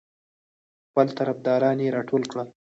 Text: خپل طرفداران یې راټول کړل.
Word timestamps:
خپل 0.87 1.07
طرفداران 1.17 1.77
یې 1.83 1.93
راټول 1.97 2.21
کړل. 2.31 2.47